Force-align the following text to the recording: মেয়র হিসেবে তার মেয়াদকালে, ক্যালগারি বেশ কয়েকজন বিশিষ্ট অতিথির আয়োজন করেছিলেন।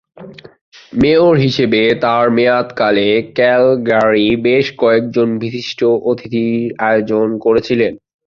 মেয়র 0.93 1.35
হিসেবে 1.37 1.81
তার 2.01 2.25
মেয়াদকালে, 2.29 3.07
ক্যালগারি 3.35 4.27
বেশ 4.43 4.65
কয়েকজন 4.77 5.27
বিশিষ্ট 5.39 5.79
অতিথির 6.09 6.55
আয়োজন 6.81 7.27
করেছিলেন। 7.37 7.93